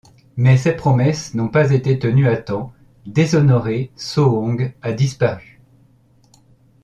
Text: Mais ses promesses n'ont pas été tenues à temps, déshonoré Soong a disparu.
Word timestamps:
Mais 0.35 0.57
ses 0.57 0.71
promesses 0.73 1.35
n'ont 1.35 1.49
pas 1.49 1.69
été 1.69 1.99
tenues 1.99 2.27
à 2.27 2.35
temps, 2.35 2.73
déshonoré 3.05 3.91
Soong 3.95 4.73
a 4.81 4.93
disparu. 4.93 5.61